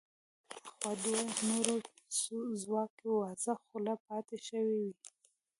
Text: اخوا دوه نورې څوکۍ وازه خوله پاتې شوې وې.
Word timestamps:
اخوا 0.67 0.91
دوه 1.03 1.21
نورې 1.49 1.77
څوکۍ 2.17 3.07
وازه 3.15 3.53
خوله 3.63 3.93
پاتې 4.05 4.35
شوې 4.47 4.75
وې. 4.83 4.93